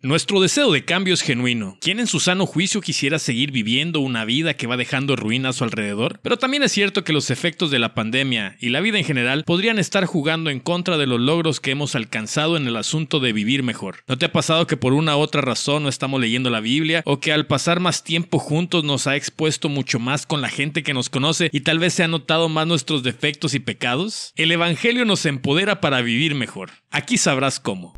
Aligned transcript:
Nuestro 0.00 0.40
deseo 0.40 0.70
de 0.70 0.84
cambio 0.84 1.12
es 1.12 1.22
genuino. 1.22 1.76
¿Quién 1.80 1.98
en 1.98 2.06
su 2.06 2.20
sano 2.20 2.46
juicio 2.46 2.80
quisiera 2.80 3.18
seguir 3.18 3.50
viviendo 3.50 3.98
una 3.98 4.24
vida 4.24 4.54
que 4.54 4.68
va 4.68 4.76
dejando 4.76 5.16
ruinas 5.16 5.56
a 5.56 5.58
su 5.58 5.64
alrededor? 5.64 6.20
Pero 6.22 6.36
también 6.36 6.62
es 6.62 6.70
cierto 6.70 7.02
que 7.02 7.12
los 7.12 7.30
efectos 7.30 7.72
de 7.72 7.80
la 7.80 7.94
pandemia 7.94 8.56
y 8.60 8.68
la 8.68 8.80
vida 8.80 8.98
en 8.98 9.04
general 9.04 9.42
podrían 9.42 9.80
estar 9.80 10.04
jugando 10.04 10.50
en 10.50 10.60
contra 10.60 10.98
de 10.98 11.08
los 11.08 11.18
logros 11.18 11.58
que 11.58 11.72
hemos 11.72 11.96
alcanzado 11.96 12.56
en 12.56 12.68
el 12.68 12.76
asunto 12.76 13.18
de 13.18 13.32
vivir 13.32 13.64
mejor. 13.64 14.04
¿No 14.06 14.16
te 14.16 14.26
ha 14.26 14.32
pasado 14.32 14.68
que 14.68 14.76
por 14.76 14.92
una 14.92 15.16
u 15.16 15.18
otra 15.18 15.40
razón 15.40 15.82
no 15.82 15.88
estamos 15.88 16.20
leyendo 16.20 16.48
la 16.48 16.60
Biblia 16.60 17.02
o 17.04 17.18
que 17.18 17.32
al 17.32 17.48
pasar 17.48 17.80
más 17.80 18.04
tiempo 18.04 18.38
juntos 18.38 18.84
nos 18.84 19.08
ha 19.08 19.16
expuesto 19.16 19.68
mucho 19.68 19.98
más 19.98 20.26
con 20.26 20.40
la 20.40 20.48
gente 20.48 20.84
que 20.84 20.94
nos 20.94 21.10
conoce 21.10 21.50
y 21.52 21.62
tal 21.62 21.80
vez 21.80 21.94
se 21.94 22.04
ha 22.04 22.08
notado 22.08 22.48
más 22.48 22.68
nuestros 22.68 23.02
defectos 23.02 23.52
y 23.54 23.58
pecados? 23.58 24.32
El 24.36 24.52
Evangelio 24.52 25.04
nos 25.04 25.26
empodera 25.26 25.80
para 25.80 26.02
vivir 26.02 26.36
mejor. 26.36 26.70
Aquí 26.92 27.18
sabrás 27.18 27.58
cómo. 27.58 27.96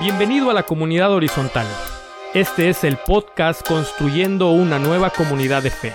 Bienvenido 0.00 0.50
a 0.50 0.54
la 0.54 0.64
comunidad 0.64 1.12
horizontal. 1.12 1.68
Este 2.34 2.68
es 2.68 2.82
el 2.82 2.96
podcast 2.96 3.64
Construyendo 3.64 4.50
una 4.50 4.80
nueva 4.80 5.10
comunidad 5.10 5.62
de 5.62 5.70
fe. 5.70 5.92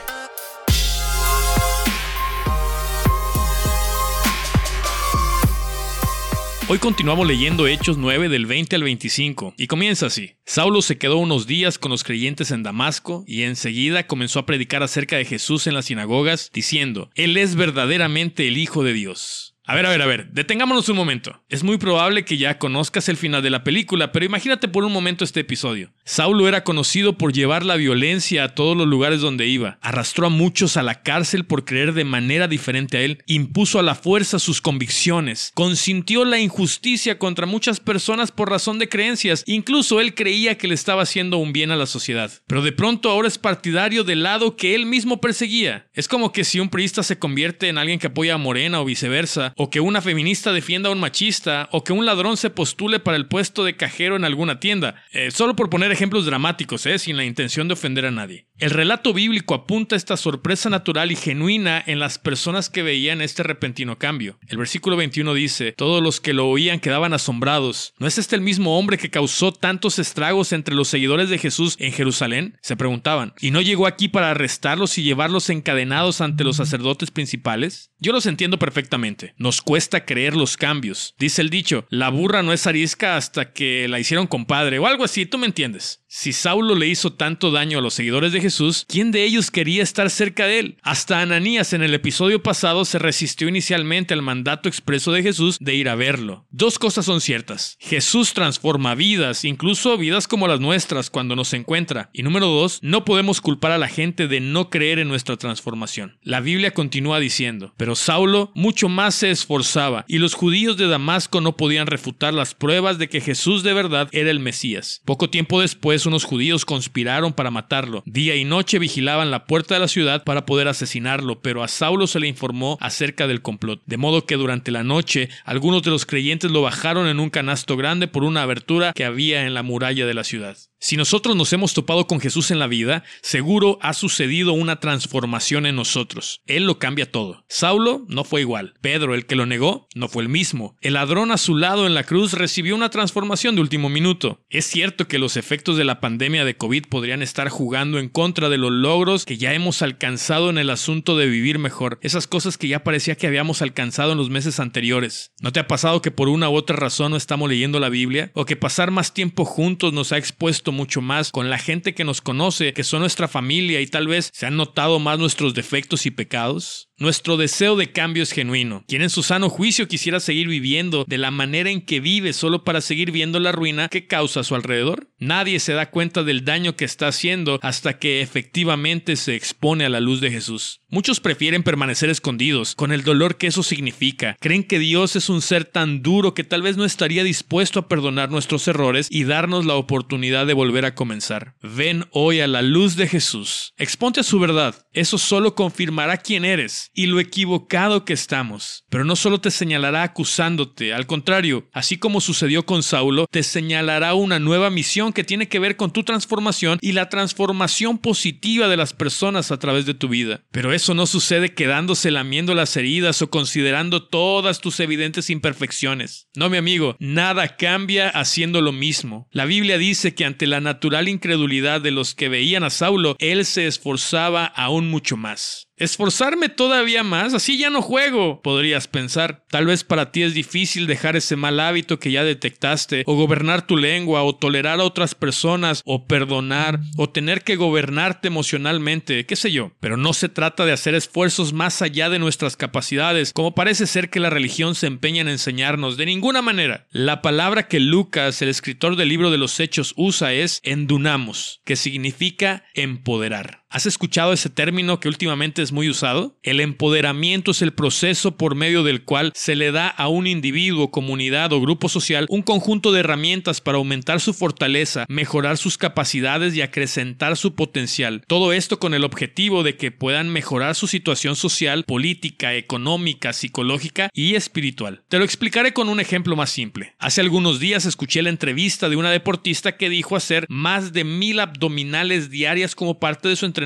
Hoy 6.70 6.78
continuamos 6.78 7.28
leyendo 7.28 7.68
Hechos 7.68 7.98
9 7.98 8.30
del 8.30 8.46
20 8.46 8.78
al 8.78 8.84
25 8.84 9.56
y 9.58 9.68
comienza 9.68 10.06
así. 10.06 10.38
Saulo 10.46 10.82
se 10.82 10.98
quedó 10.98 11.18
unos 11.18 11.46
días 11.46 11.78
con 11.78 11.92
los 11.92 12.06
creyentes 12.06 12.52
en 12.52 12.64
Damasco 12.64 13.26
y 13.28 13.42
enseguida 13.42 14.08
comenzó 14.08 14.40
a 14.40 14.46
predicar 14.46 14.82
acerca 14.82 15.18
de 15.18 15.26
Jesús 15.26 15.68
en 15.68 15.74
las 15.74 15.86
sinagogas 15.86 16.52
diciendo, 16.54 17.10
Él 17.16 17.36
es 17.36 17.56
verdaderamente 17.56 18.48
el 18.48 18.58
Hijo 18.58 18.82
de 18.86 18.94
Dios. 18.94 19.49
A 19.70 19.76
ver, 19.76 19.86
a 19.86 19.92
ver, 19.92 20.02
a 20.02 20.08
ver, 20.08 20.32
detengámonos 20.32 20.90
un 20.90 20.96
momento. 20.96 21.44
Es 21.48 21.64
muy 21.64 21.78
probable 21.78 22.26
que 22.26 22.38
ya 22.38 22.58
conozcas 22.58 23.08
el 23.08 23.18
final 23.18 23.44
de 23.44 23.52
la 23.52 23.64
película, 23.64 24.12
pero 24.12 24.26
imagínate 24.26 24.68
por 24.68 24.84
un 24.84 24.92
momento 24.92 25.24
este 25.24 25.42
episodio. 25.42 25.92
Saulo 26.06 26.48
era 26.48 26.64
conocido 26.64 27.20
por 27.20 27.34
llevar 27.34 27.64
la 27.64 27.76
violencia 27.76 28.46
a 28.46 28.56
todos 28.56 28.76
los 28.76 28.88
lugares 28.88 29.22
donde 29.22 29.46
iba, 29.46 29.78
arrastró 29.82 30.26
a 30.26 30.32
muchos 30.32 30.76
a 30.76 30.82
la 30.82 31.04
cárcel 31.04 31.46
por 31.46 31.66
creer 31.66 31.94
de 31.94 32.04
manera 32.04 32.48
diferente 32.48 32.98
a 32.98 33.02
él, 33.02 33.24
impuso 33.28 33.78
a 33.78 33.84
la 33.84 33.94
fuerza 33.94 34.40
sus 34.40 34.60
convicciones, 34.60 35.52
consintió 35.54 36.26
la 36.26 36.40
injusticia 36.40 37.20
contra 37.20 37.46
muchas 37.46 37.80
personas 37.80 38.32
por 38.32 38.50
razón 38.50 38.80
de 38.80 38.90
creencias, 38.90 39.44
incluso 39.46 40.02
él 40.02 40.16
creía 40.16 40.58
que 40.58 40.68
le 40.68 40.74
estaba 40.74 41.04
haciendo 41.04 41.38
un 41.38 41.54
bien 41.54 41.70
a 41.70 41.76
la 41.76 41.86
sociedad. 41.86 42.32
Pero 42.48 42.64
de 42.64 42.72
pronto 42.72 43.12
ahora 43.12 43.28
es 43.28 43.38
partidario 43.38 44.04
del 44.04 44.24
lado 44.24 44.56
que 44.56 44.74
él 44.74 44.88
mismo 44.88 45.22
perseguía. 45.22 45.86
Es 45.94 46.08
como 46.08 46.32
que 46.32 46.44
si 46.44 46.60
un 46.60 46.70
priista 46.70 47.04
se 47.04 47.20
convierte 47.20 47.68
en 47.68 47.78
alguien 47.78 48.00
que 48.00 48.08
apoya 48.08 48.34
a 48.34 48.40
Morena 48.40 48.82
o 48.82 48.86
viceversa, 48.86 49.54
o 49.62 49.70
que 49.70 49.82
una 49.82 50.00
feminista 50.00 50.54
defienda 50.54 50.88
a 50.88 50.94
un 50.94 51.02
machista, 51.02 51.68
o 51.74 51.84
que 51.84 51.92
un 51.92 52.06
ladrón 52.06 52.38
se 52.38 52.50
postule 52.50 53.02
para 53.02 53.18
el 53.18 53.28
puesto 53.28 53.66
de 53.66 53.76
cajero 53.76 54.16
en 54.16 54.24
alguna 54.24 54.62
tienda. 54.62 55.04
Eh, 55.12 55.32
solo 55.32 55.54
por 55.58 55.70
poner 55.70 55.92
ejemplos 55.92 56.26
dramáticos, 56.26 56.86
eh, 56.86 56.98
sin 56.98 57.18
la 57.18 57.26
intención 57.26 57.68
de 57.68 57.74
ofender 57.74 58.06
a 58.06 58.12
nadie. 58.12 58.48
El 58.60 58.72
relato 58.72 59.14
bíblico 59.14 59.54
apunta 59.54 59.96
esta 59.96 60.18
sorpresa 60.18 60.70
natural 60.70 61.14
y 61.14 61.16
genuina 61.16 61.82
en 61.88 61.98
las 61.98 62.20
personas 62.20 62.70
que 62.70 62.84
veían 62.84 63.22
este 63.22 63.42
repentino 63.42 63.98
cambio. 63.98 64.38
El 64.50 64.58
versículo 64.58 64.98
21 64.98 65.34
dice, 65.34 65.72
todos 65.72 66.04
los 66.04 66.20
que 66.20 66.34
lo 66.34 66.50
oían 66.50 66.82
quedaban 66.82 67.14
asombrados. 67.14 67.94
¿No 68.00 68.06
es 68.06 68.18
este 68.18 68.36
el 68.36 68.42
mismo 68.42 68.78
hombre 68.78 68.98
que 68.98 69.10
causó 69.10 69.54
tantos 69.54 69.98
estragos 69.98 70.52
entre 70.52 70.76
los 70.76 70.90
seguidores 70.90 71.30
de 71.30 71.38
Jesús 71.38 71.78
en 71.80 71.94
Jerusalén? 71.94 72.58
Se 72.62 72.76
preguntaban. 72.76 73.34
¿Y 73.40 73.52
no 73.52 73.62
llegó 73.62 73.88
aquí 73.88 74.10
para 74.10 74.32
arrestarlos 74.32 74.98
y 74.98 75.04
llevarlos 75.04 75.50
encadenados 75.50 76.20
ante 76.20 76.44
los 76.44 76.58
sacerdotes 76.58 77.12
principales? 77.12 77.92
Yo 77.98 78.12
los 78.12 78.26
entiendo 78.26 78.60
perfectamente. 78.60 79.36
Nos 79.38 79.62
cuesta 79.62 80.04
creer 80.04 80.36
los 80.36 80.58
cambios. 80.58 81.16
Dice 81.18 81.42
el 81.42 81.50
dicho, 81.50 81.86
la 81.90 82.10
burra 82.10 82.44
no 82.44 82.52
es 82.52 82.68
arisca 82.68 83.16
hasta 83.16 83.54
que 83.54 83.88
la 83.88 84.02
hicieron 84.02 84.28
compadre 84.28 84.80
o 84.80 84.86
algo 84.88 85.06
así, 85.06 85.26
tú 85.26 85.38
me 85.38 85.48
entiendes. 85.48 86.04
Si 86.12 86.34
Saulo 86.34 86.76
le 86.76 86.88
hizo 86.88 87.14
tanto 87.14 87.52
daño 87.52 87.78
a 87.78 87.82
los 87.82 87.94
seguidores 87.94 88.34
de 88.34 88.42
Jesús, 88.42 88.49
¿quién 88.88 89.12
de 89.12 89.24
ellos 89.24 89.52
quería 89.52 89.84
estar 89.84 90.10
cerca 90.10 90.48
de 90.48 90.60
él? 90.60 90.78
Hasta 90.82 91.22
Ananías 91.22 91.74
en 91.74 91.84
el 91.84 91.94
episodio 91.94 92.42
pasado 92.42 92.84
se 92.86 93.00
resistió 93.00 93.48
inicialmente 93.48 94.14
al 94.14 94.22
mandato 94.22 94.68
expreso 94.68 95.12
de 95.12 95.24
Jesús 95.24 95.58
de 95.60 95.76
ir 95.76 95.90
a 95.90 95.96
verlo. 95.96 96.46
Dos 96.50 96.80
cosas 96.80 97.06
son 97.06 97.22
ciertas. 97.22 97.78
Jesús 97.80 98.34
transforma 98.34 98.96
vidas, 98.96 99.46
incluso 99.46 99.98
vidas 99.98 100.28
como 100.28 100.48
las 100.48 100.60
nuestras, 100.60 101.10
cuando 101.10 101.36
nos 101.36 101.54
encuentra. 101.54 102.10
Y 102.14 102.24
número 102.24 102.48
dos, 102.48 102.80
no 102.82 103.06
podemos 103.06 103.42
culpar 103.42 103.72
a 103.72 103.78
la 103.78 103.88
gente 103.88 104.28
de 104.28 104.40
no 104.40 104.70
creer 104.70 105.00
en 105.00 105.08
nuestra 105.08 105.38
transformación. 105.38 106.18
La 106.24 106.42
Biblia 106.42 106.72
continúa 106.72 107.20
diciendo, 107.20 107.74
pero 107.78 107.96
Saulo 107.96 108.52
mucho 108.56 108.90
más 108.90 109.16
se 109.16 109.32
esforzaba, 109.32 110.06
y 110.08 110.18
los 110.18 110.34
judíos 110.34 110.78
de 110.78 110.88
Damasco 110.88 111.42
no 111.42 111.56
podían 111.56 111.88
refutar 111.88 112.34
las 112.34 112.56
pruebas 112.56 112.98
de 112.98 113.10
que 113.10 113.22
Jesús 113.22 113.64
de 113.64 113.74
verdad 113.74 114.10
era 114.12 114.32
el 114.32 114.40
Mesías. 114.40 115.02
Poco 115.06 115.30
tiempo 115.30 115.62
después, 115.62 116.06
unos 116.06 116.24
judíos 116.24 116.66
conspiraron 116.66 117.34
para 117.34 117.52
matarlo. 117.52 118.04
Día 118.06 118.36
y 118.36 118.39
noche 118.46 118.80
vigilaban 118.80 119.32
la 119.32 119.46
puerta 119.46 119.76
de 119.76 119.80
la 119.80 119.88
ciudad 119.88 120.24
para 120.24 120.46
poder 120.46 120.68
asesinarlo, 120.68 121.42
pero 121.42 121.64
a 121.64 121.68
Saulo 121.68 122.08
se 122.08 122.20
le 122.20 122.28
informó 122.28 122.78
acerca 122.80 123.28
del 123.28 123.42
complot. 123.42 123.82
De 123.86 123.98
modo 123.98 124.26
que 124.26 124.36
durante 124.36 124.72
la 124.72 124.84
noche 124.84 125.30
algunos 125.46 125.84
de 125.84 125.92
los 125.92 126.06
creyentes 126.06 126.52
lo 126.52 126.62
bajaron 126.62 127.08
en 127.08 127.20
un 127.20 127.30
canasto 127.30 127.78
grande 127.78 128.08
por 128.08 128.24
una 128.24 128.44
abertura 128.44 128.94
que 128.94 129.06
había 129.06 129.46
en 129.46 129.54
la 129.54 129.64
muralla 129.64 130.06
de 130.06 130.14
la 130.14 130.24
ciudad. 130.24 130.58
Si 130.82 130.96
nosotros 130.96 131.36
nos 131.36 131.52
hemos 131.52 131.74
topado 131.74 132.08
con 132.08 132.22
Jesús 132.22 132.52
en 132.52 132.60
la 132.60 132.68
vida, 132.68 133.04
seguro 133.22 133.78
ha 133.82 133.94
sucedido 133.94 134.54
una 134.54 134.80
transformación 134.80 135.66
en 135.66 135.76
nosotros. 135.76 136.42
Él 136.46 136.64
lo 136.64 136.80
cambia 136.80 137.12
todo. 137.12 137.44
Saulo 137.50 138.06
no 138.08 138.24
fue 138.24 138.40
igual. 138.40 138.76
Pedro, 138.80 139.14
el 139.14 139.26
que 139.26 139.36
lo 139.36 139.46
negó, 139.46 139.90
no 139.94 140.08
fue 140.08 140.24
el 140.24 140.30
mismo. 140.30 140.78
El 140.80 140.94
ladrón 140.94 141.32
a 141.32 141.38
su 141.38 141.58
lado 141.58 141.86
en 141.86 141.96
la 141.96 142.06
cruz 142.06 142.32
recibió 142.32 142.76
una 142.76 142.90
transformación 142.90 143.56
de 143.56 143.62
último 143.62 143.90
minuto. 143.90 144.40
Es 144.50 144.68
cierto 144.68 145.10
que 145.10 145.20
los 145.20 145.36
efectos 145.36 145.76
de 145.76 145.84
la 145.84 146.00
pandemia 146.00 146.46
de 146.46 146.56
COVID 146.56 146.86
podrían 146.90 147.22
estar 147.22 147.50
jugando 147.50 148.00
en 148.00 148.08
contra 148.08 148.48
de 148.48 148.58
los 148.58 148.72
logros 148.72 149.26
que 149.26 149.38
ya 149.38 149.54
hemos 149.54 149.82
alcanzado 149.82 150.50
en 150.50 150.58
el 150.58 150.70
asunto 150.70 151.18
de 151.18 151.28
vivir 151.28 151.60
mejor. 151.60 152.00
Esas 152.02 152.26
cosas 152.26 152.58
que 152.58 152.70
ya 152.70 152.86
parecía 152.86 153.16
que 153.16 153.28
habíamos 153.28 153.62
alcanzado 153.62 154.14
en 154.14 154.18
los 154.18 154.30
meses 154.30 154.62
anteriores. 154.62 155.34
¿No 155.42 155.52
te 155.52 155.60
ha 155.60 155.68
pasado 155.68 156.02
que 156.02 156.12
por 156.12 156.30
una 156.30 156.50
u 156.50 156.56
otra 156.56 156.78
razón 156.78 157.12
no 157.12 157.18
estamos 157.18 157.50
leyendo 157.50 157.82
la 157.82 157.90
Biblia? 157.90 158.32
¿O 158.34 158.46
que 158.46 158.56
pasar 158.56 158.92
más 158.92 159.14
tiempo 159.14 159.44
juntos 159.44 159.92
nos 159.92 160.14
ha 160.14 160.18
expuesto 160.18 160.69
mucho 160.72 161.02
más 161.02 161.32
con 161.32 161.50
la 161.50 161.58
gente 161.58 161.94
que 161.94 162.04
nos 162.04 162.22
conoce, 162.22 162.74
que 162.74 162.84
son 162.84 163.02
nuestra 163.02 163.28
familia 163.28 163.82
y 163.82 163.88
tal 163.88 164.08
vez 164.08 164.30
se 164.34 164.46
han 164.46 164.58
notado 164.58 165.00
más 165.00 165.20
nuestros 165.20 165.54
defectos 165.54 166.06
y 166.06 166.12
pecados? 166.12 166.90
Nuestro 167.00 167.38
deseo 167.38 167.78
de 167.78 167.94
cambio 167.94 168.24
es 168.24 168.34
genuino. 168.34 168.84
Quien 168.86 169.02
en 169.02 169.10
su 169.10 169.24
sano 169.24 169.48
juicio 169.48 169.88
quisiera 169.88 170.20
seguir 170.20 170.50
viviendo 170.50 171.06
de 171.08 171.18
la 171.18 171.32
manera 171.32 171.70
en 171.70 171.80
que 171.80 172.02
vive 172.02 172.34
solo 172.34 172.66
para 172.66 172.82
seguir 172.82 173.12
viendo 173.12 173.40
la 173.40 173.54
ruina 173.54 173.88
que 173.88 174.06
causa 174.06 174.42
a 174.42 174.44
su 174.44 174.54
alrededor? 174.54 175.10
Nadie 175.18 175.62
se 175.62 175.72
da 175.72 175.92
cuenta 175.92 176.24
del 176.24 176.44
daño 176.44 176.76
que 176.76 176.84
está 176.84 177.08
haciendo 177.08 177.58
hasta 177.62 178.00
que 178.00 178.22
efectivamente 178.22 179.16
se 179.16 179.36
expone 179.36 179.86
a 179.86 179.90
la 179.90 180.02
luz 180.02 180.20
de 180.20 180.30
Jesús. 180.30 180.82
Muchos 180.90 181.22
prefieren 181.22 181.64
permanecer 181.64 182.10
escondidos, 182.10 182.76
con 182.76 182.92
el 182.92 183.04
dolor 183.04 183.38
que 183.38 183.48
eso 183.48 183.64
significa. 183.64 184.36
Creen 184.42 184.64
que 184.64 184.80
Dios 184.80 185.16
es 185.16 185.30
un 185.30 185.42
ser 185.42 185.64
tan 185.64 186.02
duro 186.02 186.34
que 186.34 186.44
tal 186.44 186.64
vez 186.64 186.76
no 186.76 186.84
estaría 186.84 187.24
dispuesto 187.24 187.80
a 187.80 187.88
perdonar 187.88 188.30
nuestros 188.30 188.68
errores 188.68 189.08
y 189.10 189.24
darnos 189.24 189.66
la 189.66 189.76
oportunidad 189.76 190.48
de 190.48 190.54
volver 190.60 190.84
a 190.84 190.94
comenzar. 190.94 191.56
Ven 191.62 192.06
hoy 192.12 192.42
a 192.42 192.48
la 192.48 192.62
luz 192.62 192.98
de 192.98 193.08
Jesús. 193.08 193.72
Exponte 193.78 194.24
su 194.24 194.42
verdad. 194.42 194.76
Eso 194.92 195.18
solo 195.18 195.56
confirmará 195.56 196.18
quién 196.18 196.44
eres 196.44 196.92
y 196.94 197.06
lo 197.06 197.22
equivocado 197.22 198.04
que 198.04 198.12
estamos. 198.12 198.84
Pero 198.90 199.06
no 199.06 199.16
solo 199.16 199.40
te 199.40 199.52
señalará 199.52 200.04
acusándote, 200.04 200.94
al 200.94 201.08
contrario, 201.08 201.70
así 201.72 201.96
como 201.96 202.20
sucedió 202.20 202.66
con 202.66 202.84
Saulo, 202.84 203.26
te 203.32 203.42
señalará 203.42 204.16
una 204.16 204.38
nueva 204.38 204.70
misión 204.70 205.14
que 205.14 205.24
tiene 205.24 205.48
que 205.48 205.60
ver 205.60 205.78
con 205.78 205.94
tu 205.94 206.04
transformación 206.04 206.78
y 206.82 206.92
la 206.92 207.08
transformación 207.08 207.98
positiva 207.98 208.68
de 208.68 208.76
las 208.76 208.92
personas 208.92 209.52
a 209.52 209.60
través 209.60 209.86
de 209.86 209.94
tu 209.94 210.10
vida. 210.10 210.44
Pero 210.52 210.74
eso 210.74 210.94
no 210.94 211.06
sucede 211.06 211.54
quedándose 211.54 212.12
lamiendo 212.12 212.54
las 212.54 212.76
heridas 212.76 213.22
o 213.22 213.30
considerando 213.30 214.04
todas 214.04 214.60
tus 214.60 214.82
evidentes 214.82 215.30
imperfecciones. 215.30 216.28
No, 216.36 216.50
mi 216.50 216.58
amigo, 216.58 216.98
nada 217.00 217.56
cambia 217.56 218.10
haciendo 218.10 218.60
lo 218.60 218.74
mismo. 218.74 219.30
La 219.32 219.46
Biblia 219.46 219.78
dice 219.78 220.14
que 220.14 220.26
ante 220.26 220.49
la 220.50 220.60
natural 220.60 221.08
incredulidad 221.08 221.82
de 221.82 221.92
los 221.92 222.16
que 222.16 222.28
veían 222.28 222.64
a 222.64 222.70
Saulo, 222.70 223.16
él 223.20 223.46
se 223.46 223.68
esforzaba 223.68 224.46
aún 224.46 224.90
mucho 224.90 225.16
más. 225.16 225.69
Esforzarme 225.80 226.50
todavía 226.50 227.04
más, 227.04 227.34
así 227.34 227.58
ya 227.58 227.70
no 227.70 227.82
juego, 227.82 228.42
podrías 228.42 228.88
pensar. 228.90 229.46
Tal 229.50 229.66
vez 229.66 229.86
para 229.86 230.12
ti 230.12 230.24
es 230.24 230.34
difícil 230.34 230.88
dejar 230.88 231.16
ese 231.16 231.38
mal 231.38 231.58
hábito 231.62 232.00
que 232.00 232.12
ya 232.12 232.26
detectaste, 232.26 233.04
o 233.06 233.16
gobernar 233.16 233.66
tu 233.66 233.78
lengua, 233.78 234.24
o 234.24 234.36
tolerar 234.36 234.82
a 234.82 234.84
otras 234.84 235.16
personas, 235.16 235.82
o 235.86 236.06
perdonar, 236.06 236.82
o 236.98 237.10
tener 237.10 237.44
que 237.44 237.56
gobernarte 237.56 238.28
emocionalmente, 238.28 239.26
qué 239.26 239.38
sé 239.38 239.54
yo. 239.54 239.72
Pero 239.80 239.96
no 239.96 240.12
se 240.12 240.28
trata 240.28 240.66
de 240.66 240.74
hacer 240.74 240.96
esfuerzos 240.96 241.54
más 241.54 241.82
allá 241.82 242.10
de 242.10 242.20
nuestras 242.20 242.58
capacidades, 242.58 243.32
como 243.32 243.56
parece 243.56 243.88
ser 243.88 244.10
que 244.10 244.20
la 244.20 244.30
religión 244.30 244.76
se 244.76 244.88
empeña 244.88 245.22
en 245.22 245.30
enseñarnos, 245.30 245.96
de 245.96 246.08
ninguna 246.08 246.42
manera. 246.42 246.88
La 246.92 247.22
palabra 247.22 247.70
que 247.70 247.80
Lucas, 247.80 248.42
el 248.42 248.50
escritor 248.50 248.98
del 248.98 249.08
libro 249.08 249.32
de 249.32 249.38
los 249.38 249.62
Hechos, 249.62 249.94
usa 249.96 250.34
es 250.34 250.60
endunamos, 250.64 251.62
que 251.64 251.78
significa 251.78 252.66
empoderar. 252.74 253.64
¿Has 253.72 253.86
escuchado 253.86 254.34
ese 254.34 254.50
término 254.50 255.00
que 255.00 255.10
últimamente 255.10 255.62
es 255.62 255.72
muy 255.72 255.92
usado? 255.92 256.36
El 256.42 256.60
empoderamiento 256.60 257.52
es 257.52 257.62
el 257.62 257.72
proceso 257.72 258.36
por 258.36 258.56
medio 258.56 258.82
del 258.82 259.04
cual 259.04 259.32
se 259.36 259.56
le 259.56 259.72
da 259.72 259.88
a 259.88 260.08
un 260.08 260.26
individuo, 260.26 260.90
comunidad 260.90 261.54
o 261.54 261.62
grupo 261.62 261.88
social 261.88 262.26
un 262.30 262.42
conjunto 262.42 262.92
de 262.92 263.02
herramientas 263.02 263.62
para 263.62 263.78
aumentar 263.78 264.22
su 264.22 264.34
fortaleza, 264.34 265.06
mejorar 265.08 265.60
sus 265.60 265.78
capacidades 265.78 266.56
y 266.56 266.64
acrecentar 266.64 267.38
su 267.38 267.54
potencial. 267.54 268.24
Todo 268.26 268.54
esto 268.54 268.80
con 268.80 268.96
el 268.96 269.04
objetivo 269.04 269.62
de 269.62 269.78
que 269.78 269.92
puedan 269.92 270.30
mejorar 270.30 270.74
su 270.74 270.88
situación 270.88 271.36
social, 271.36 271.84
política, 271.84 272.56
económica, 272.56 273.34
psicológica 273.34 274.10
y 274.16 274.34
espiritual. 274.34 275.04
Te 275.10 275.20
lo 275.20 275.26
explicaré 275.26 275.74
con 275.74 275.90
un 275.90 276.00
ejemplo 276.00 276.36
más 276.36 276.50
simple. 276.50 276.96
Hace 276.98 277.22
algunos 277.22 277.60
días 277.60 277.86
escuché 277.86 278.24
la 278.24 278.30
entrevista 278.30 278.90
de 278.90 278.96
una 278.96 279.12
deportista 279.12 279.78
que 279.78 279.92
dijo 279.92 280.16
hacer 280.16 280.48
más 280.50 280.92
de 280.92 281.04
mil 281.04 281.40
abdominales 281.40 282.32
diarias 282.32 282.74
como 282.74 283.00
parte 283.00 283.30
de 283.30 283.36
su 283.36 283.46
entrenamiento. 283.46 283.59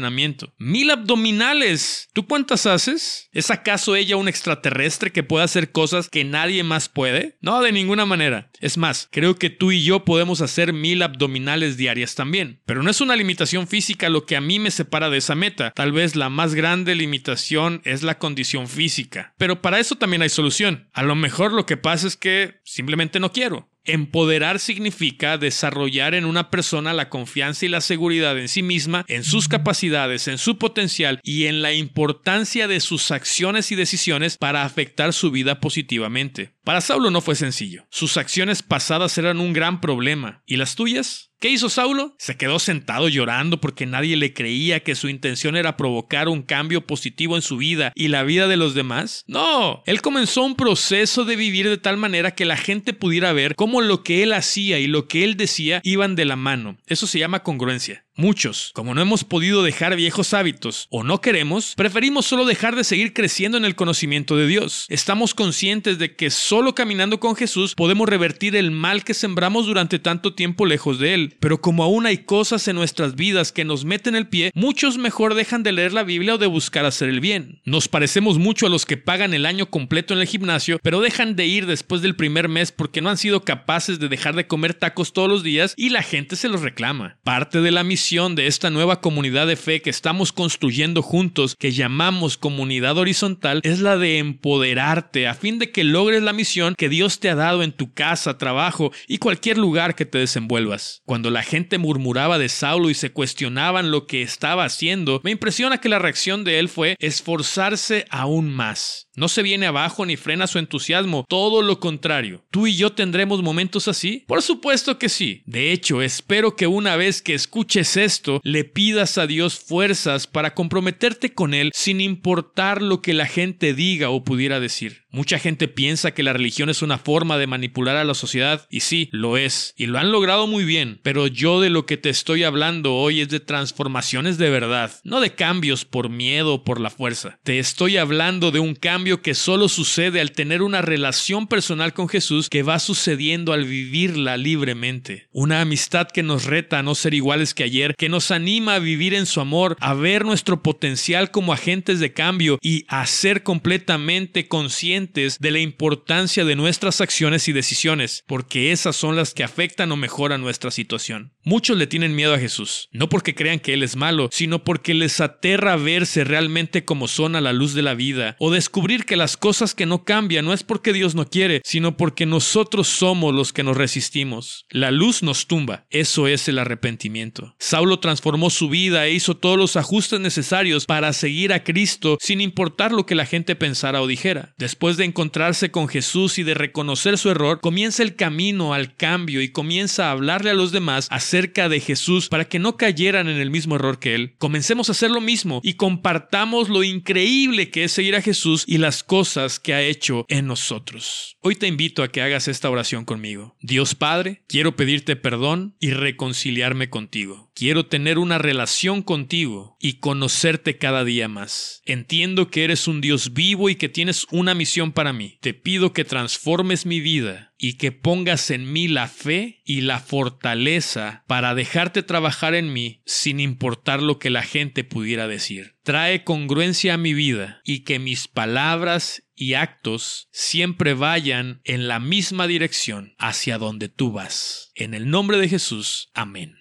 ¡Mil 0.57 0.89
abdominales! 0.89 2.09
¿Tú 2.13 2.27
cuántas 2.27 2.65
haces? 2.65 3.29
¿Es 3.31 3.51
acaso 3.51 3.95
ella 3.95 4.17
un 4.17 4.27
extraterrestre 4.27 5.11
que 5.11 5.23
puede 5.23 5.43
hacer 5.43 5.71
cosas 5.71 6.09
que 6.09 6.23
nadie 6.23 6.63
más 6.63 6.89
puede? 6.89 7.37
No, 7.41 7.61
de 7.61 7.71
ninguna 7.71 8.05
manera. 8.05 8.49
Es 8.59 8.77
más, 8.77 9.09
creo 9.11 9.35
que 9.35 9.49
tú 9.49 9.71
y 9.71 9.83
yo 9.83 10.05
podemos 10.05 10.41
hacer 10.41 10.73
mil 10.73 11.01
abdominales 11.01 11.77
diarias 11.77 12.15
también. 12.15 12.61
Pero 12.65 12.83
no 12.83 12.89
es 12.89 13.01
una 13.01 13.15
limitación 13.15 13.67
física 13.67 14.09
lo 14.09 14.25
que 14.25 14.35
a 14.35 14.41
mí 14.41 14.59
me 14.59 14.71
separa 14.71 15.09
de 15.09 15.17
esa 15.17 15.35
meta. 15.35 15.71
Tal 15.71 15.91
vez 15.91 16.15
la 16.15 16.29
más 16.29 16.55
grande 16.55 16.95
limitación 16.95 17.81
es 17.83 18.03
la 18.03 18.17
condición 18.17 18.67
física. 18.67 19.33
Pero 19.37 19.61
para 19.61 19.79
eso 19.79 19.95
también 19.95 20.21
hay 20.21 20.29
solución. 20.29 20.89
A 20.93 21.03
lo 21.03 21.15
mejor 21.15 21.53
lo 21.53 21.65
que 21.65 21.77
pasa 21.77 22.07
es 22.07 22.17
que 22.17 22.61
simplemente 22.63 23.19
no 23.19 23.31
quiero. 23.31 23.69
Empoderar 23.85 24.59
significa 24.59 25.37
desarrollar 25.37 26.15
en 26.15 26.23
una 26.23 26.49
persona 26.49 26.93
la 26.93 27.09
confianza 27.09 27.65
y 27.65 27.69
la 27.69 27.81
seguridad 27.81 28.39
en 28.39 28.47
sí 28.47 28.63
misma, 28.63 29.03
en 29.09 29.25
sus 29.25 29.49
capacidades, 29.49 30.29
en 30.29 30.37
su 30.37 30.57
potencial 30.57 31.19
y 31.21 31.47
en 31.47 31.61
la 31.61 31.73
importancia 31.73 32.69
de 32.69 32.79
sus 32.79 33.11
acciones 33.11 33.73
y 33.73 33.75
decisiones 33.75 34.37
para 34.37 34.63
afectar 34.63 35.11
su 35.11 35.31
vida 35.31 35.59
positivamente. 35.59 36.51
Para 36.63 36.79
Saulo 36.79 37.11
no 37.11 37.19
fue 37.19 37.35
sencillo. 37.35 37.85
Sus 37.89 38.15
acciones 38.15 38.63
pasadas 38.63 39.17
eran 39.17 39.41
un 39.41 39.51
gran 39.51 39.81
problema. 39.81 40.41
¿Y 40.45 40.55
las 40.55 40.75
tuyas? 40.75 41.31
¿Qué 41.43 41.49
hizo 41.49 41.67
Saulo? 41.67 42.15
Se 42.19 42.37
quedó 42.37 42.57
sentado 42.57 43.09
llorando 43.09 43.59
porque 43.59 43.85
nadie 43.85 44.15
le 44.15 44.33
creía 44.33 44.79
que 44.79 44.95
su 44.95 45.09
intención 45.09 45.57
era 45.57 45.75
provocar 45.75 46.29
un 46.29 46.41
cambio 46.41 46.87
positivo 46.87 47.35
en 47.35 47.41
su 47.41 47.57
vida 47.57 47.91
y 47.95 48.07
la 48.07 48.23
vida 48.23 48.47
de 48.47 48.55
los 48.55 48.75
demás. 48.75 49.25
No, 49.27 49.83
él 49.85 50.01
comenzó 50.01 50.43
un 50.43 50.55
proceso 50.55 51.25
de 51.25 51.35
vivir 51.35 51.67
de 51.67 51.77
tal 51.77 51.97
manera 51.97 52.31
que 52.31 52.45
la 52.45 52.55
gente 52.55 52.93
pudiera 52.93 53.33
ver 53.33 53.55
cómo 53.55 53.81
lo 53.81 54.03
que 54.03 54.23
él 54.23 54.31
hacía 54.31 54.79
y 54.79 54.87
lo 54.87 55.09
que 55.09 55.25
él 55.25 55.35
decía 55.35 55.81
iban 55.83 56.15
de 56.15 56.23
la 56.23 56.37
mano. 56.37 56.77
Eso 56.87 57.07
se 57.07 57.19
llama 57.19 57.43
congruencia. 57.43 58.05
Muchos, 58.15 58.69
como 58.75 58.93
no 58.93 59.01
hemos 59.01 59.23
podido 59.23 59.63
dejar 59.63 59.95
viejos 59.95 60.35
hábitos 60.35 60.85
o 60.91 61.01
no 61.03 61.19
queremos, 61.19 61.73
preferimos 61.75 62.27
solo 62.27 62.45
dejar 62.45 62.75
de 62.75 62.83
seguir 62.83 63.11
creciendo 63.11 63.57
en 63.57 63.65
el 63.65 63.73
conocimiento 63.73 64.37
de 64.37 64.45
Dios. 64.45 64.85
Estamos 64.89 65.33
conscientes 65.33 65.97
de 65.97 66.15
que 66.15 66.29
solo 66.29 66.75
caminando 66.75 67.19
con 67.19 67.35
Jesús 67.35 67.73
podemos 67.73 68.07
revertir 68.07 68.55
el 68.55 68.69
mal 68.69 69.03
que 69.03 69.15
sembramos 69.15 69.65
durante 69.65 69.97
tanto 69.97 70.35
tiempo 70.35 70.67
lejos 70.67 70.99
de 70.99 71.15
Él. 71.15 71.35
Pero 71.39 71.59
como 71.59 71.83
aún 71.83 72.05
hay 72.05 72.19
cosas 72.19 72.67
en 72.67 72.75
nuestras 72.75 73.15
vidas 73.15 73.51
que 73.51 73.65
nos 73.65 73.83
meten 73.83 74.13
el 74.13 74.27
pie, 74.27 74.51
muchos 74.53 74.99
mejor 74.99 75.33
dejan 75.33 75.63
de 75.63 75.71
leer 75.71 75.91
la 75.91 76.03
Biblia 76.03 76.35
o 76.35 76.37
de 76.37 76.45
buscar 76.45 76.85
hacer 76.85 77.09
el 77.09 77.19
bien. 77.19 77.61
Nos 77.65 77.87
parecemos 77.87 78.37
mucho 78.37 78.67
a 78.67 78.69
los 78.69 78.85
que 78.85 78.97
pagan 78.97 79.33
el 79.33 79.47
año 79.47 79.71
completo 79.71 80.13
en 80.13 80.19
el 80.19 80.27
gimnasio, 80.27 80.79
pero 80.83 81.01
dejan 81.01 81.35
de 81.35 81.47
ir 81.47 81.65
después 81.65 82.03
del 82.03 82.15
primer 82.15 82.47
mes 82.47 82.71
porque 82.71 83.01
no 83.01 83.09
han 83.09 83.17
sido 83.17 83.43
capaces 83.43 83.97
de 83.97 84.07
dejar 84.07 84.35
de 84.35 84.45
comer 84.45 84.75
tacos 84.75 85.13
todos 85.13 85.29
los 85.29 85.41
días 85.41 85.73
y 85.77 85.89
la 85.89 86.03
gente 86.03 86.35
se 86.35 86.47
los 86.47 86.61
reclama. 86.61 87.17
Parte 87.23 87.59
de 87.61 87.71
la 87.71 87.83
misión 87.83 88.02
de 88.03 88.47
esta 88.47 88.69
nueva 88.69 88.99
comunidad 88.99 89.47
de 89.47 89.55
fe 89.55 89.81
que 89.81 89.89
estamos 89.89 90.33
construyendo 90.33 91.01
juntos, 91.01 91.55
que 91.57 91.71
llamamos 91.71 92.37
comunidad 92.37 92.97
horizontal, 92.97 93.61
es 93.63 93.79
la 93.79 93.95
de 93.97 94.17
empoderarte 94.17 95.25
a 95.25 95.33
fin 95.33 95.57
de 95.57 95.71
que 95.71 95.85
logres 95.85 96.21
la 96.21 96.33
misión 96.33 96.75
que 96.77 96.89
Dios 96.89 97.21
te 97.21 97.29
ha 97.29 97.35
dado 97.35 97.63
en 97.63 97.71
tu 97.71 97.93
casa, 97.93 98.37
trabajo 98.37 98.91
y 99.07 99.19
cualquier 99.19 99.57
lugar 99.57 99.95
que 99.95 100.05
te 100.05 100.17
desenvuelvas. 100.17 101.01
Cuando 101.05 101.29
la 101.29 101.43
gente 101.43 101.77
murmuraba 101.77 102.37
de 102.37 102.49
Saulo 102.49 102.89
y 102.89 102.93
se 102.93 103.13
cuestionaban 103.13 103.89
lo 103.89 104.05
que 104.05 104.21
estaba 104.21 104.65
haciendo, 104.65 105.21
me 105.23 105.31
impresiona 105.31 105.79
que 105.79 105.87
la 105.87 105.99
reacción 105.99 106.43
de 106.43 106.59
él 106.59 106.67
fue 106.67 106.97
esforzarse 106.99 108.05
aún 108.09 108.53
más. 108.53 109.07
No 109.15 109.27
se 109.27 109.43
viene 109.43 109.67
abajo 109.67 110.05
ni 110.05 110.17
frena 110.17 110.47
su 110.47 110.57
entusiasmo, 110.57 111.25
todo 111.29 111.61
lo 111.61 111.79
contrario. 111.79 112.43
¿Tú 112.49 112.65
y 112.65 112.75
yo 112.75 112.93
tendremos 112.93 113.43
momentos 113.43 113.87
así? 113.87 114.23
Por 114.27 114.41
supuesto 114.41 114.97
que 114.97 115.07
sí. 115.07 115.43
De 115.45 115.71
hecho, 115.71 116.01
espero 116.01 116.55
que 116.55 116.65
una 116.65 116.95
vez 116.95 117.21
que 117.21 117.35
escuches 117.35 117.95
esto, 117.95 118.41
le 118.43 118.63
pidas 118.63 119.19
a 119.19 119.27
Dios 119.27 119.59
fuerzas 119.59 120.25
para 120.25 120.55
comprometerte 120.55 121.33
con 121.33 121.53
Él 121.53 121.69
sin 121.75 122.01
importar 122.01 122.81
lo 122.81 123.03
que 123.03 123.13
la 123.13 123.27
gente 123.27 123.75
diga 123.75 124.09
o 124.09 124.23
pudiera 124.23 124.59
decir. 124.59 125.02
Mucha 125.15 125.37
gente 125.37 125.67
piensa 125.67 126.15
que 126.15 126.23
la 126.23 126.33
religión 126.33 126.71
es 126.71 126.81
una 126.81 126.97
forma 126.97 127.37
de 127.37 127.45
manipular 127.45 127.97
a 127.97 128.03
la 128.03 128.15
sociedad, 128.15 128.65
y 128.71 128.79
sí, 128.79 129.09
lo 129.11 129.37
es, 129.37 129.75
y 129.77 129.85
lo 129.85 129.99
han 129.99 130.11
logrado 130.11 130.47
muy 130.47 130.65
bien, 130.65 130.99
pero 131.03 131.27
yo 131.27 131.61
de 131.61 131.69
lo 131.69 131.85
que 131.85 131.97
te 131.97 132.09
estoy 132.09 132.41
hablando 132.41 132.95
hoy 132.95 133.21
es 133.21 133.29
de 133.29 133.39
transformaciones 133.39 134.39
de 134.39 134.49
verdad, 134.49 134.91
no 135.03 135.21
de 135.21 135.35
cambios 135.35 135.85
por 135.85 136.09
miedo 136.09 136.55
o 136.55 136.63
por 136.63 136.81
la 136.81 136.89
fuerza. 136.89 137.37
Te 137.43 137.59
estoy 137.59 137.97
hablando 137.97 138.49
de 138.49 138.59
un 138.59 138.73
cambio 138.73 139.21
que 139.21 139.35
solo 139.35 139.69
sucede 139.69 140.19
al 140.19 140.31
tener 140.31 140.63
una 140.63 140.81
relación 140.81 141.45
personal 141.45 141.93
con 141.93 142.09
Jesús 142.09 142.49
que 142.49 142.63
va 142.63 142.79
sucediendo 142.79 143.53
al 143.53 143.65
vivirla 143.65 144.35
libremente. 144.35 145.27
Una 145.31 145.61
amistad 145.61 146.07
que 146.07 146.23
nos 146.23 146.45
reta 146.45 146.79
a 146.79 146.83
no 146.83 146.95
ser 146.95 147.13
iguales 147.13 147.53
que 147.53 147.63
ayer, 147.63 147.93
que 147.99 148.09
nos 148.09 148.31
anima 148.31 148.73
a 148.73 148.79
vivir 148.79 149.13
en 149.13 149.27
su 149.27 149.41
amor, 149.41 149.77
a 149.79 149.93
ver 149.93 150.25
nuestro 150.25 150.63
potencial 150.63 151.29
como 151.29 151.53
agentes 151.53 151.99
de 151.99 152.13
cambio 152.13 152.57
y 152.63 152.85
a 152.87 153.05
ser 153.05 153.43
completamente 153.43 154.47
conscientes 154.47 155.02
de 155.11 155.51
la 155.51 155.59
importancia 155.59 156.45
de 156.45 156.55
nuestras 156.55 157.01
acciones 157.01 157.47
y 157.47 157.53
decisiones, 157.53 158.23
porque 158.27 158.71
esas 158.71 158.95
son 158.95 159.15
las 159.15 159.33
que 159.33 159.43
afectan 159.43 159.91
o 159.91 159.95
mejoran 159.95 160.41
nuestra 160.41 160.71
situación. 160.71 161.33
Muchos 161.43 161.77
le 161.77 161.87
tienen 161.87 162.15
miedo 162.15 162.33
a 162.33 162.39
Jesús, 162.39 162.89
no 162.91 163.09
porque 163.09 163.35
crean 163.35 163.59
que 163.59 163.73
Él 163.73 163.83
es 163.83 163.95
malo, 163.95 164.29
sino 164.31 164.63
porque 164.63 164.93
les 164.93 165.19
aterra 165.19 165.75
verse 165.75 166.23
realmente 166.23 166.85
como 166.85 167.07
son 167.07 167.35
a 167.35 167.41
la 167.41 167.53
luz 167.53 167.73
de 167.73 167.81
la 167.81 167.95
vida, 167.95 168.35
o 168.39 168.51
descubrir 168.51 169.05
que 169.05 169.15
las 169.15 169.35
cosas 169.35 169.75
que 169.75 169.85
no 169.85 170.03
cambian 170.03 170.45
no 170.45 170.53
es 170.53 170.63
porque 170.63 170.93
Dios 170.93 171.15
no 171.15 171.27
quiere, 171.27 171.61
sino 171.65 171.97
porque 171.97 172.25
nosotros 172.25 172.87
somos 172.87 173.33
los 173.33 173.51
que 173.51 173.63
nos 173.63 173.77
resistimos. 173.77 174.65
La 174.69 174.91
luz 174.91 175.23
nos 175.23 175.47
tumba, 175.47 175.85
eso 175.89 176.27
es 176.27 176.47
el 176.47 176.59
arrepentimiento. 176.59 177.55
Saulo 177.59 177.99
transformó 177.99 178.49
su 178.49 178.69
vida 178.69 179.05
e 179.05 179.13
hizo 179.13 179.35
todos 179.35 179.57
los 179.57 179.75
ajustes 179.75 180.19
necesarios 180.19 180.85
para 180.85 181.13
seguir 181.13 181.53
a 181.53 181.63
Cristo 181.63 182.17
sin 182.19 182.41
importar 182.41 182.91
lo 182.91 183.05
que 183.05 183.15
la 183.15 183.25
gente 183.25 183.55
pensara 183.55 184.01
o 184.01 184.07
dijera. 184.07 184.53
De 184.97 185.05
encontrarse 185.05 185.71
con 185.71 185.87
Jesús 185.87 186.37
y 186.37 186.43
de 186.43 186.53
reconocer 186.53 187.17
su 187.17 187.29
error, 187.29 187.59
comienza 187.61 188.03
el 188.03 188.15
camino 188.15 188.73
al 188.73 188.95
cambio 188.95 189.41
y 189.41 189.49
comienza 189.49 190.07
a 190.07 190.11
hablarle 190.11 190.51
a 190.51 190.53
los 190.53 190.71
demás 190.71 191.07
acerca 191.09 191.67
de 191.67 191.79
Jesús 191.79 192.29
para 192.29 192.45
que 192.45 192.59
no 192.59 192.77
cayeran 192.77 193.27
en 193.27 193.37
el 193.37 193.49
mismo 193.49 193.75
error 193.75 193.99
que 193.99 194.13
él. 194.13 194.35
Comencemos 194.37 194.89
a 194.89 194.91
hacer 194.91 195.09
lo 195.09 195.21
mismo 195.21 195.61
y 195.63 195.73
compartamos 195.73 196.69
lo 196.69 196.83
increíble 196.83 197.69
que 197.69 197.85
es 197.85 197.91
seguir 197.91 198.15
a 198.15 198.21
Jesús 198.21 198.65
y 198.67 198.77
las 198.77 199.03
cosas 199.03 199.59
que 199.59 199.73
ha 199.73 199.81
hecho 199.81 200.25
en 200.29 200.47
nosotros. 200.47 201.37
Hoy 201.41 201.55
te 201.55 201.67
invito 201.67 202.03
a 202.03 202.09
que 202.09 202.21
hagas 202.21 202.47
esta 202.47 202.69
oración 202.69 203.05
conmigo. 203.05 203.55
Dios 203.61 203.95
Padre, 203.95 204.43
quiero 204.47 204.75
pedirte 204.75 205.15
perdón 205.15 205.75
y 205.79 205.91
reconciliarme 205.91 206.89
contigo. 206.89 207.51
Quiero 207.55 207.85
tener 207.85 208.17
una 208.17 208.39
relación 208.39 209.03
contigo 209.03 209.77
y 209.79 209.99
conocerte 209.99 210.79
cada 210.79 211.03
día 211.03 211.27
más. 211.27 211.81
Entiendo 211.85 212.49
que 212.49 212.63
eres 212.63 212.87
un 212.87 212.99
Dios 212.99 213.33
vivo 213.33 213.69
y 213.69 213.75
que 213.75 213.89
tienes 213.89 214.25
una 214.31 214.55
misión 214.55 214.91
para 214.91 215.13
mí. 215.13 215.37
Te 215.39 215.53
pido 215.53 215.93
que 215.93 216.03
transformes 216.03 216.87
mi 216.87 216.99
vida 216.99 217.53
y 217.59 217.73
que 217.73 217.91
pongas 217.91 218.49
en 218.49 218.71
mí 218.73 218.87
la 218.87 219.07
fe 219.07 219.61
y 219.65 219.81
la 219.81 219.99
fortaleza 219.99 221.23
para 221.27 221.53
dejarte 221.53 222.01
trabajar 222.01 222.55
en 222.55 222.73
mí 222.73 223.01
sin 223.05 223.39
importar 223.39 224.01
lo 224.01 224.17
que 224.17 224.31
la 224.31 224.41
gente 224.41 224.83
pudiera 224.83 225.27
decir. 225.27 225.75
Trae 225.83 226.23
congruencia 226.23 226.95
a 226.95 226.97
mi 226.97 227.13
vida 227.13 227.61
y 227.63 227.81
que 227.81 227.99
mis 227.99 228.27
palabras 228.27 229.23
y 229.35 229.53
actos 229.53 230.27
siempre 230.31 230.93
vayan 230.93 231.61
en 231.65 231.87
la 231.87 231.99
misma 231.99 232.47
dirección 232.47 233.13
hacia 233.19 233.59
donde 233.59 233.89
tú 233.89 234.11
vas. 234.11 234.71
En 234.75 234.93
el 234.93 235.09
nombre 235.09 235.37
de 235.37 235.49
Jesús, 235.49 236.09
amén. 236.13 236.57